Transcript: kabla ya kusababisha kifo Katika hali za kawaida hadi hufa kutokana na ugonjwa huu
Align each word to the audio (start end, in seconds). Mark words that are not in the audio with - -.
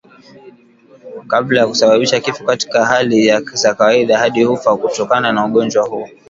kabla 1.27 1.59
ya 1.59 1.67
kusababisha 1.67 2.19
kifo 2.19 2.43
Katika 2.43 2.85
hali 2.85 3.39
za 3.53 3.73
kawaida 3.75 4.17
hadi 4.19 4.43
hufa 4.43 4.77
kutokana 4.77 5.31
na 5.31 5.45
ugonjwa 5.45 5.87
huu 5.87 6.07